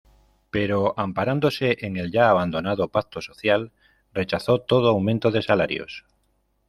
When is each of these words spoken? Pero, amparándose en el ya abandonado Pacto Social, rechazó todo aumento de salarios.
Pero, 0.49 0.95
amparándose 0.97 1.77
en 1.81 1.95
el 1.95 2.11
ya 2.11 2.31
abandonado 2.31 2.87
Pacto 2.87 3.21
Social, 3.21 3.71
rechazó 4.15 4.57
todo 4.59 4.89
aumento 4.89 5.29
de 5.29 5.43
salarios. 5.43 6.05